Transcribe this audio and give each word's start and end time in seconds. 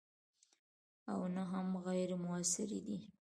او 1.11 1.21
نه 1.35 1.43
هم 1.51 1.67
غیر 1.85 2.09
موثرې 2.23 2.79
دي. 2.87 2.99